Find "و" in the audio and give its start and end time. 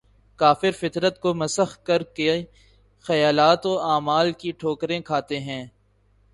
3.65-3.77